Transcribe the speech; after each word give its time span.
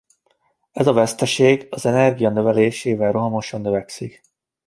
Ez 0.71 0.87
a 0.87 0.93
veszteség 0.93 1.67
az 1.69 1.85
energia 1.85 2.29
növelésével 2.29 3.11
rohamosan 3.11 3.61
növekszik. 3.61 4.21